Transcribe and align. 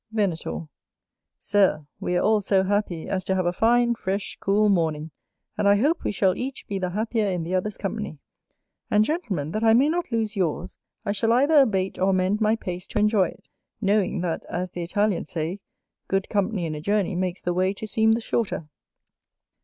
Venator. 0.11 0.67
Sir, 1.37 1.85
we 1.99 2.15
are 2.17 2.23
all 2.23 2.41
so 2.41 2.63
happy 2.63 3.07
as 3.07 3.23
to 3.23 3.35
have 3.35 3.45
a 3.45 3.53
fine, 3.53 3.93
fresh, 3.93 4.35
cool 4.39 4.67
morning; 4.67 5.11
and 5.59 5.69
I 5.69 5.75
hope 5.75 6.03
we 6.03 6.11
shall 6.11 6.35
each 6.35 6.65
be 6.65 6.79
the 6.79 6.89
happier 6.89 7.27
in 7.29 7.43
the 7.43 7.53
others' 7.53 7.77
company. 7.77 8.17
And, 8.89 9.05
Gentlemen, 9.05 9.51
that 9.51 9.63
I 9.63 9.75
may 9.75 9.89
not 9.89 10.11
lose 10.11 10.35
yours, 10.35 10.75
I 11.05 11.11
shall 11.11 11.31
either 11.33 11.53
abate 11.53 11.99
or 11.99 12.09
amend 12.09 12.41
my 12.41 12.55
pace 12.55 12.87
to 12.87 12.99
enjoy 12.99 13.27
it, 13.27 13.47
knowing 13.79 14.21
that, 14.21 14.43
as 14.49 14.71
the 14.71 14.81
Italians 14.81 15.29
say, 15.29 15.59
"Good 16.07 16.29
company 16.29 16.65
in 16.65 16.73
a 16.73 16.81
journey 16.81 17.15
makes 17.15 17.41
the 17.43 17.53
way 17.53 17.71
to 17.75 17.85
seem 17.85 18.13
the 18.13 18.21
shorter". 18.21 18.67